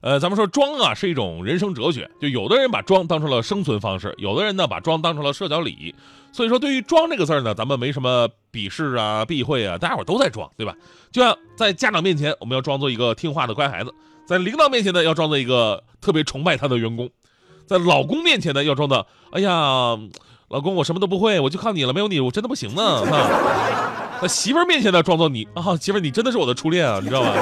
[0.00, 5.94] 呃，咱们说装啊是一种人生哲学，就有的人把装当成了生存方式，有的人呢把装当成了社交礼仪。
[6.32, 10.74] 所以说，对于“装”这个字儿呢，咱们没什么鄙视啊、避讳啊，大家伙都在装，对吧？
[11.10, 13.90] 就像在家长面前，我们要装作一个听话的乖孩子；
[14.24, 17.08] 在领导面前呢，要装作一个特别崇拜他的员工；
[17.66, 19.98] 在老公面前呢，要装的，哎呀，
[20.48, 23.04] 老公我什么都不会，我就靠你了，没有你我真的不行呢。
[24.22, 27.32] 在媳妇儿面前呢，装作你啊，媳妇儿你真的是我的初恋啊，你知道吗？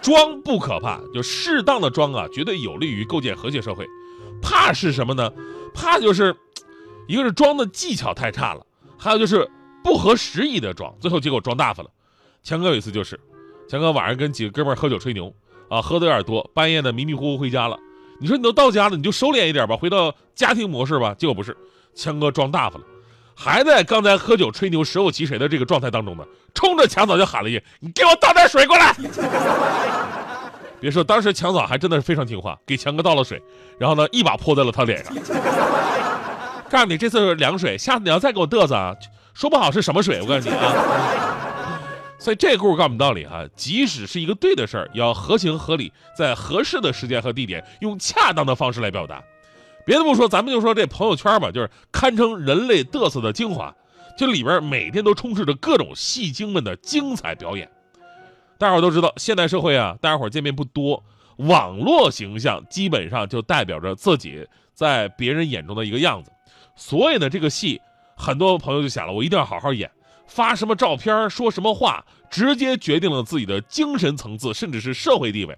[0.00, 3.86] 装不可怕，就适当的装啊，绝对有利于构建和谐社会。
[4.42, 5.30] 怕是什么呢？
[5.74, 6.34] 怕就是。
[7.06, 8.64] 一个是装的技巧太差了，
[8.96, 9.50] 还有就是
[9.82, 11.90] 不合时宜的装，最后结果装大发了。
[12.40, 13.18] 强哥有一次就是，
[13.68, 15.34] 强哥晚上跟几个哥们喝酒吹牛
[15.68, 17.76] 啊，喝的有点多，半夜呢迷迷糊糊回家了。
[18.20, 21.12] 你说你都到家了，你就收敛一点吧，回到家庭模式吧。
[21.14, 21.56] 结果不是，
[21.96, 22.84] 强哥装大发了，
[23.42, 28.94] 还在刚才喝酒吹牛舍我其谁的这个状态当中呢，冲着强嫂就喊了一句：“你给我倒点水过来。”
[30.78, 33.42] 别说当时强嫂还真的是非常听话，给强哥倒了水，
[33.78, 35.14] 然后呢一把泼在了他脸上。
[36.68, 38.94] 告诉你，这次是凉水，下次你要再给我嘚瑟啊，
[39.32, 40.74] 说不好是什么水，我告诉你啊。
[42.18, 49.22] 所以这故事告诉我们道理哈，即使是一个对的事儿，要合情合理，在合适的时间和地点，用恰当的方式来表达。
[49.86, 53.74] 别的不说，咱们就说这朋友圈吧，就是堪称人类嘚瑟的精华，
[54.16, 57.68] 这里边每天都充斥着各种戏精们的精彩表演。
[58.58, 61.02] 大伙都知道，现代社会啊，大家伙见面不多，
[61.38, 66.30] 网络形象基本上就代表着自己在别人眼中的一个样子。
[66.76, 67.80] 所以呢，这个戏，
[68.16, 69.90] 很多朋友就想了，我一定要好好演，
[70.26, 75.56] 发什么照片，说什么话，直接决定了自己的精神层次，甚至是社会地位。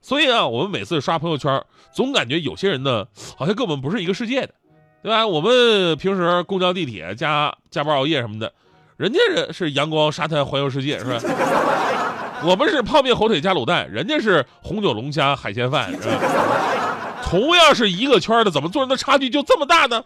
[0.00, 1.62] 所以啊，我们每次刷朋友圈，
[1.92, 4.54] 总感觉有些人呢，好像跟我们不是一个世界的，
[5.02, 5.26] 对吧？
[5.26, 8.52] 我们平时公交、地铁加加班熬夜什么的，
[8.96, 11.20] 人家人是阳光沙滩环游世界，是吧？
[12.42, 17.22] 我们是泡面火腿加卤蛋，人家是红酒龙虾海鲜饭，是吧？
[17.22, 20.02] 同样是一个圈的，怎么做人的差距就这么大呢？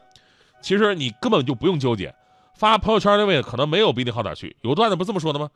[0.61, 2.13] 其实你根本就不用纠结，
[2.57, 4.57] 发朋友圈那位可能没有比你好哪去。
[4.63, 5.49] 有段子不这么说的吗？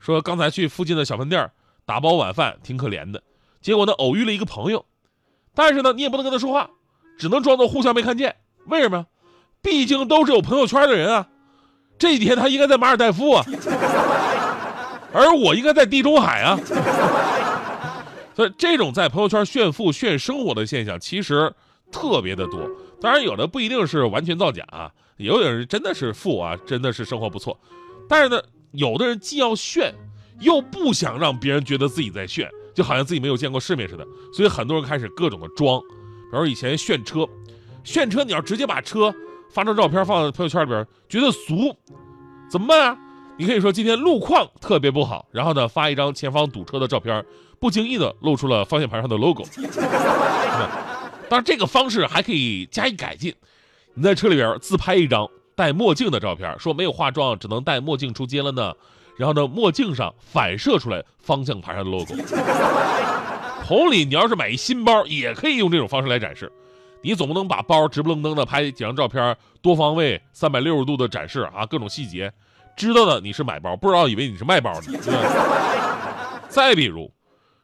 [0.00, 1.50] 说刚才去附近的小饭店
[1.84, 3.22] 打包晚饭，挺可怜的。
[3.62, 4.84] 结果呢，偶遇了一个朋友，
[5.54, 6.68] 但是呢，你也不能跟他说话，
[7.16, 8.36] 只能装作互相没看见。
[8.66, 9.06] 为什么？
[9.62, 11.28] 毕竟都是有朋友圈的人啊。
[11.98, 13.46] 这几天他应该在马尔代夫啊，
[15.14, 16.58] 而我应该在地中海啊。
[18.34, 21.52] 所以这种在朋友圈炫富炫生活的现象，其实
[21.92, 22.68] 特别的多。
[23.00, 27.56] 当然，有的不一定是完全造假啊，也有人真的是富啊，真的是生活不错。
[28.08, 29.94] 但是呢，有的人既要炫，
[30.40, 34.06] 又不想让别人觉得自己在炫，就好像自己没有见过世面似的。
[34.32, 37.28] 所以很多人开始各种的装，比如以前炫车，
[37.84, 39.14] 炫车你要直接把车
[39.50, 41.76] 发张照片放在朋友圈里边，觉得俗，
[42.50, 42.98] 怎么办啊？
[43.38, 47.24] 你可以说今天路况特别不好，然后呢发一张前方堵车的照片，
[47.58, 49.44] 不经意的露出了方向盘上的 logo。
[51.28, 53.34] 当然，这个方式还可以加以改进。
[53.94, 58.74] 你在车里边自拍一张戴墨镜的照片，说没有化妆，只能戴墨镜出街了呢。
[59.22, 62.12] 然后呢，墨镜上反射出来方向盘上的 logo。
[63.64, 66.50] 同理，你要是买一新包，也可以用这种方式来展示。
[67.02, 72.32] 你总不能把包直不愣登的拍几张照片，多方位、三百六十度的展示啊，各种细节。
[72.76, 74.98] 知道的你是买包，不知道以为你是卖包呢。
[76.50, 77.08] 再比如，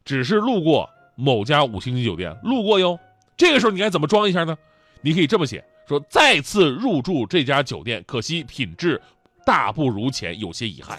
[0.05, 2.97] 只是路过某家五星级酒店，路过哟。
[3.37, 4.57] 这个时候你该怎么装一下呢？
[5.01, 9.03] 你可以这么写：说再次入住这家酒店，可惜品质
[9.49, 10.99] 大不如前，有些遗憾。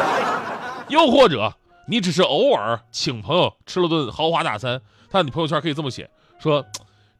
[0.88, 1.52] 又或者
[1.86, 6.64] 你只是偶尔请朋友吃了顿豪华大餐，但你朋友圈可以这么写：说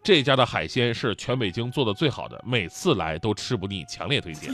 [0.02, 4.50] 这家的海鲜是全北京做的最好的，每次来都吃不腻，强烈推荐。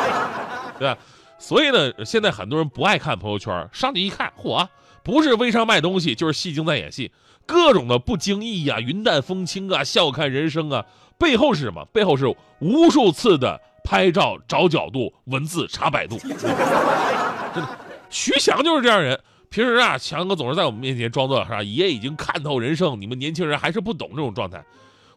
[0.80, 0.96] 对吧？
[1.38, 4.66] 所以呢，现在很多人不爱看朋友圈，上去一看，嚯，
[5.02, 7.12] 不是微商卖东西，就是戏精在演戏。
[7.44, 10.86] 各种的不经意呀，云淡风轻啊，笑看人生啊，
[11.18, 11.84] 背后是什么？
[11.92, 16.18] 背后是无数次的拍照找角度，文字查百度。
[16.28, 16.38] 真
[17.64, 17.68] 的，
[18.10, 19.18] 徐翔就是这样人。
[19.48, 24.62] 平时啊，强哥总是在我们面前装作是吧，爷已经看透人生，你们年轻人还是不懂这种状态。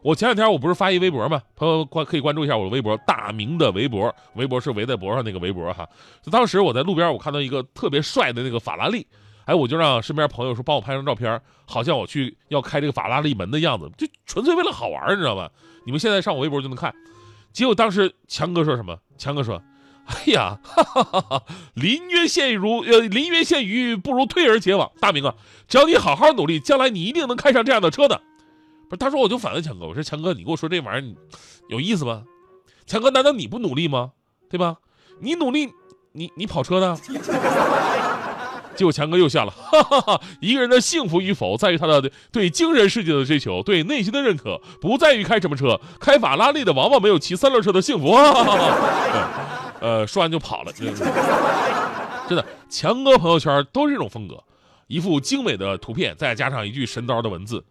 [0.00, 1.42] 我前两天我不是发一微博吗？
[1.54, 5.86] 朋友关可以关注一下我的微博，大明的微博，微博是围在脖上那个微博哈。
[6.22, 9.06] 就当时我在路边，我看到一个特别帅的那个法拉利。
[9.44, 15.50] 哎，我就让身边朋友说帮我拍张照片，好像我去要开这个法拉利门的样子，就纯粹为了好玩，你知道吗？
[15.84, 16.94] 你们现在上我微博就能看。
[17.52, 18.98] 结果当时强哥说什么？
[19.18, 19.62] 强哥说
[20.06, 21.44] ：“哎呀，哈哈哈哈！
[21.74, 24.90] 临渊羡如呃，临渊羡鱼，不如退而结网。
[25.00, 25.34] 大明啊，
[25.68, 28.20] 只要你好好努力，将来你一定能开上这样的车的。
[28.88, 31.16] 不是，他说我就反问强哥，我说强哥，你跟我说这玩意儿，
[31.68, 32.24] 有意思吗？
[32.86, 34.12] 强哥，难道你不努力吗？
[34.50, 34.76] 对吧？
[35.20, 35.68] 你努力，
[36.12, 36.98] 你你跑车呢？
[38.74, 40.20] 结果强哥又笑了，哈哈哈！
[40.40, 45.80] 一个人的幸福与否，在于他的对精神世界的追求，对内心的认可，不在于开什么车。
[46.00, 48.12] 开法拉利的往往没有骑三轮车的幸福。
[48.12, 49.28] 哈哈哈
[49.80, 50.72] 呃，说完就跑了。
[50.72, 50.86] 真
[52.36, 54.42] 的，强哥朋友圈都是这种风格，
[54.86, 57.62] 一幅精美的图片，再加上一句神叨的文字，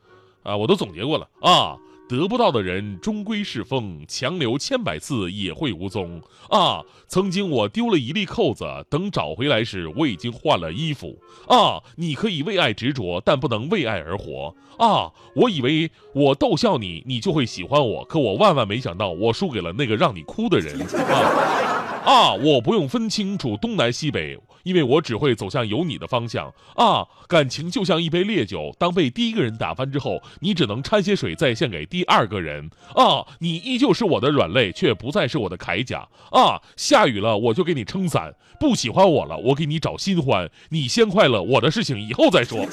[0.44, 1.76] 啊，我都总结过了啊。
[2.12, 6.84] 得不到的人终归是风，强留千百次也会无踪啊！
[7.08, 11.18] 曾经我丢了一粒扣子，等找回来时，我已经换了衣服
[11.48, 11.82] 啊！
[11.96, 15.10] 你可以为爱执着，但不能为爱而活啊！
[15.38, 21.81] 我以为我逗笑你，你就会喜欢我，可我万万没想到，我输给了那个让你哭的人啊！
[22.04, 22.34] 啊！
[22.34, 26.52] 我不用分清楚东南西北，因为我只会走向有你的方向。
[26.76, 27.06] 啊！
[27.28, 32.70] 感情就像一杯烈酒，当被第一个人打翻之后，你只能掺些水再献给第二个人。
[32.96, 33.26] 啊！
[33.40, 36.08] 你依旧是我的软肋，却不再是我的铠甲。
[36.32, 36.60] 啊！
[36.76, 40.50] 下雨了我就给你撑伞，不喜欢我了我给你找新欢。
[40.70, 42.66] 你先快乐，我的事情以后再说。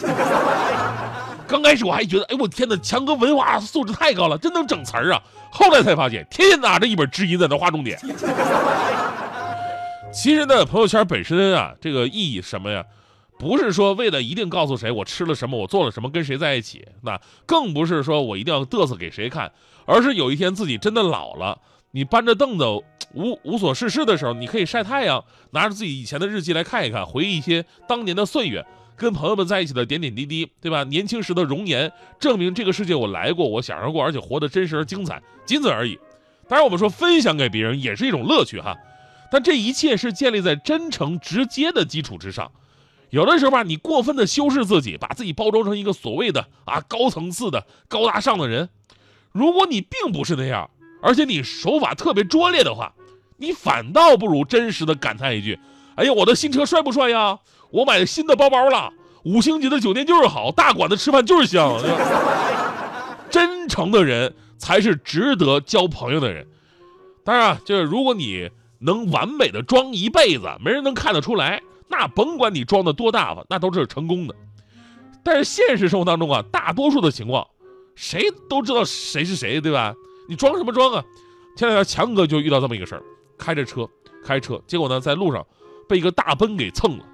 [1.47, 5.23] 刚开始我还觉得，哎，我天哪，强哥文化素质太高了，真能整词儿啊！
[5.51, 7.99] 后来才发现，天天拿着一本知音在那画重点。
[10.11, 12.85] 其实呢，朋友圈本身啊，这个意义什么呀？
[13.39, 19.53] 不是说为了一定告诉谁我吃了什么，我做了什么，跟谁在一起，那更不是说我一定要嘚瑟给谁看，
[19.85, 21.57] 而是有一天自己真的老了，
[21.93, 22.65] 你搬着凳子
[23.15, 28.65] 无无所事事的时候，你可以晒太阳，拿着自己以前的日记来看一看，回忆一些当年的岁月，
[28.97, 30.83] 跟朋友们在一起的点点滴滴，对吧？
[30.85, 35.97] 年轻时的容颜，证明这个世界我来过，我享受过，而且活得真实而精彩，仅此而已。
[36.49, 38.75] 当然，我们说分享给别人也是一种乐趣哈。
[39.31, 42.51] 但这一切是建立在真诚直接的基础之上，
[43.11, 48.71] 有的时候吧，你过分的修饰自己，把自己包装成一个所谓的啊高层次的高大上的人，
[49.33, 50.71] 如果你并不是那样，
[51.03, 52.95] 而且你手法特别拙劣的话，
[53.37, 55.59] 你反倒不如真实的感叹一句：
[55.97, 57.39] 哎呀，我的新车帅不帅呀？
[57.71, 58.91] 我买新的包包了，
[59.25, 61.79] 五星级的酒店就是好，大馆子吃饭就是香。
[63.29, 66.47] 真诚的人才是值得交朋友的人。
[67.25, 68.49] 当然，就是如果你。
[68.79, 74.35] 能完美的装一辈子，没人能看得出来，那甭管你装的多大方，那都是成功的。
[75.23, 77.47] 但是现实生活当中啊，大多数的情况，
[77.95, 79.95] 谁都知道谁是谁，对吧？
[80.29, 81.05] 你装什么装啊？
[81.57, 83.03] 前两天强哥就遇到这么一个事儿，
[83.37, 83.89] 开着车，
[84.25, 85.45] 开车，结果呢，在路上
[85.89, 87.05] 被一个大奔给蹭了，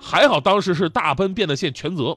[0.00, 2.16] 还好当时是大奔变的线全责，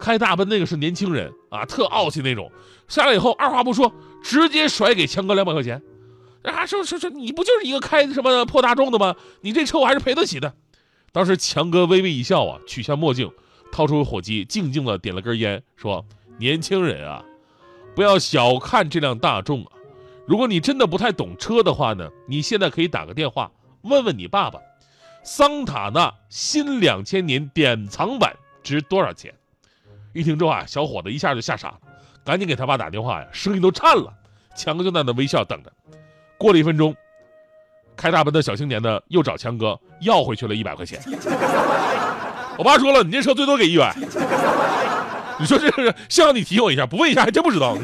[0.00, 2.50] 开大奔那个是年轻人啊，特傲气那种，
[2.88, 3.92] 下来以后二话不说，
[4.22, 5.82] 直接甩给强哥两百块钱。
[6.42, 9.14] 啊，说说说，你不就是一个开什么破大众的吗？
[9.42, 10.54] 你这车我还是赔得起的。
[11.12, 13.30] 当时强哥微微一笑啊，取下墨镜，
[13.70, 16.04] 掏出火机，静静的点了根烟，说
[16.38, 17.24] ：“年轻人啊，
[17.94, 19.72] 不要小看这辆大众啊。
[20.26, 23.50] 如果你真的不太懂车的话呢，你现在可以打个电话
[23.82, 24.58] 问问你爸爸，
[25.22, 29.32] 桑塔纳新两千年典藏版值多少钱？”
[30.14, 31.78] 一听这话，小伙子一下就吓傻了，
[32.24, 34.12] 赶紧给他爸打电话呀，声音都颤了。
[34.56, 35.72] 强哥就在那微笑等着。
[36.42, 36.94] 过了一分钟，
[37.96, 41.00] 开大奔的小青年呢，又找强哥要回去了一百块钱。
[42.58, 43.94] 我爸说了，你这车最多给一百。
[45.38, 47.76] 你说这是幸好你提醒我一下，不问一下还真不知道。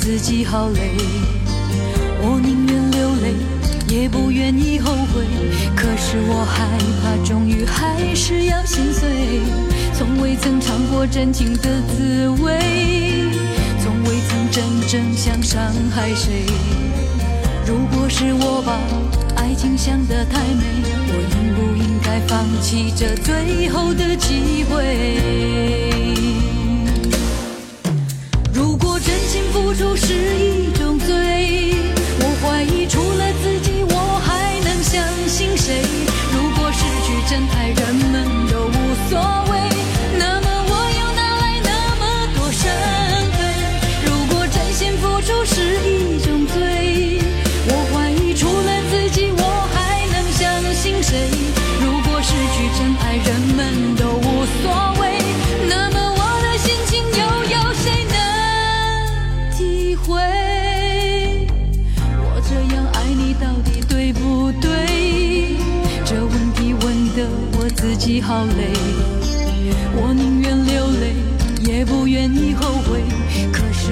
[0.00, 0.96] 自己好累，
[2.22, 3.34] 我宁愿流泪，
[3.94, 5.26] 也不愿意后悔。
[5.76, 6.66] 可是我害
[7.02, 9.42] 怕，终于还是要心碎。
[9.92, 12.58] 从未曾尝过真情的滋味，
[13.82, 15.62] 从未曾真正想伤
[15.94, 16.46] 害谁。
[17.66, 18.80] 如果是我把
[19.36, 20.64] 爱情想得太美，
[21.08, 25.89] 我应不应该放弃这最后的机会？
[29.70, 31.14] 付出是一种罪，
[32.18, 35.80] 我怀疑除了自己，我还能相信谁？
[36.32, 37.72] 如果失去真爱，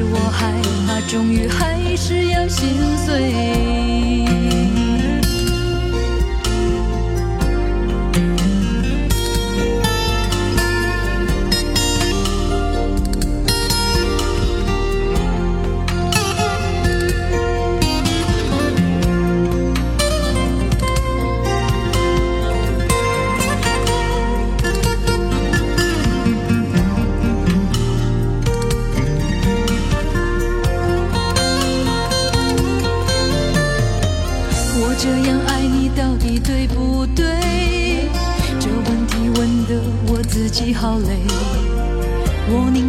[0.03, 0.53] 我害
[0.87, 3.98] 怕，终于还是要心碎。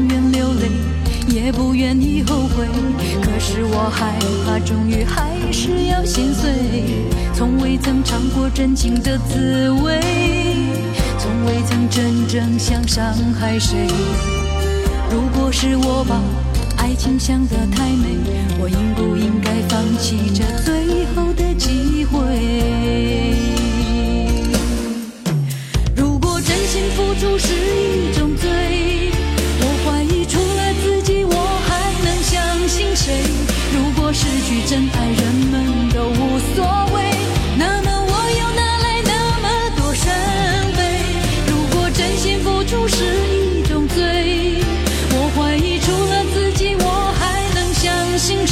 [0.09, 0.69] 愿流泪，
[1.27, 2.67] 也不愿意后悔。
[3.21, 6.51] 可是我害怕，终于还是要心碎。
[7.33, 9.99] 从未曾尝过真情的滋味，
[11.17, 13.87] 从未曾真正想伤害谁。
[15.11, 16.21] 如果是我把
[16.77, 18.17] 爱情想得太美，
[18.59, 20.43] 我应不应该放弃这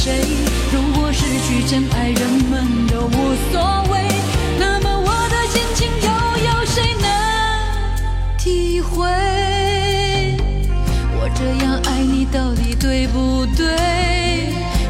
[0.08, 0.24] 谁？
[0.72, 3.60] 如果失去真爱，人们都无所
[3.90, 4.00] 谓，
[4.58, 6.08] 那么我的心情又
[6.48, 7.06] 有谁能
[8.38, 9.04] 体会？
[11.20, 13.76] 我这样爱你到底对不对？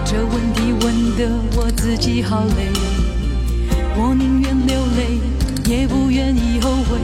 [0.04, 2.70] 这问题问得我自己好累，
[3.96, 5.18] 我宁愿流泪，
[5.66, 6.96] 也不愿意后悔。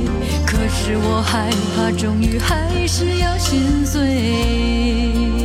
[0.46, 5.43] 可是我害怕，终于还是要心碎。